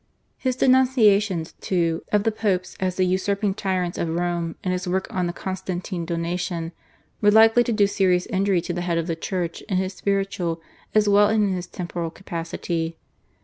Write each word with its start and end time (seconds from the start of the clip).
His 0.39 0.55
denunciations, 0.55 1.53
too, 1.61 2.03
of 2.11 2.23
the 2.23 2.31
Popes 2.31 2.75
as 2.79 2.95
the 2.95 3.05
usurping 3.05 3.53
tyrants 3.53 3.99
of 3.99 4.09
Rome 4.09 4.55
in 4.63 4.71
his 4.71 4.87
work 4.87 5.05
on 5.13 5.27
the 5.27 5.31
Constantine 5.31 6.05
Donation 6.07 6.71
were 7.21 7.29
likely 7.29 7.63
to 7.63 7.71
do 7.71 7.85
serious 7.85 8.25
injury 8.25 8.61
to 8.61 8.73
the 8.73 8.81
head 8.81 8.97
of 8.97 9.05
the 9.05 9.15
Church 9.15 9.61
in 9.69 9.77
his 9.77 9.93
spiritual 9.93 10.59
as 10.95 11.07
well 11.07 11.27
as 11.29 11.35
in 11.35 11.53
his 11.53 11.67
temporal 11.67 12.09
capacity. 12.09 12.97